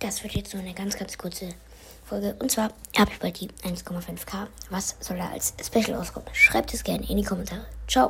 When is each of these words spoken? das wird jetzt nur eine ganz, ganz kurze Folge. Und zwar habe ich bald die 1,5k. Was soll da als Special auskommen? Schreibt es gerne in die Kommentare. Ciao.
das 0.00 0.22
wird 0.22 0.34
jetzt 0.34 0.52
nur 0.54 0.62
eine 0.62 0.74
ganz, 0.74 0.96
ganz 0.96 1.16
kurze 1.16 1.50
Folge. 2.04 2.34
Und 2.40 2.50
zwar 2.50 2.72
habe 2.98 3.10
ich 3.12 3.20
bald 3.20 3.40
die 3.40 3.48
1,5k. 3.62 4.48
Was 4.70 4.96
soll 5.00 5.18
da 5.18 5.28
als 5.28 5.54
Special 5.64 5.94
auskommen? 5.94 6.28
Schreibt 6.32 6.74
es 6.74 6.82
gerne 6.82 7.08
in 7.08 7.16
die 7.16 7.24
Kommentare. 7.24 7.66
Ciao. 7.86 8.08